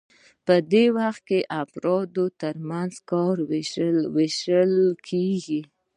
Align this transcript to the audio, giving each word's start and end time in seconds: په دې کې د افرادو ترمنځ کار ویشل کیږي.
په 0.45 0.55
دې 0.71 0.85
کې 1.27 1.39
د 1.45 1.47
افرادو 1.61 2.25
ترمنځ 2.41 2.93
کار 3.11 3.35
ویشل 4.15 4.73
کیږي. 5.07 5.61